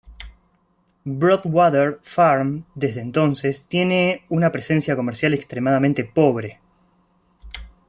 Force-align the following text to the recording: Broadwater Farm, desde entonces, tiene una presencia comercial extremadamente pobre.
Broadwater 1.19 1.99
Farm, 2.01 2.65
desde 2.73 3.01
entonces, 3.01 3.65
tiene 3.67 4.25
una 4.29 4.51
presencia 4.51 4.95
comercial 4.95 5.35
extremadamente 5.35 6.03
pobre. 6.05 6.59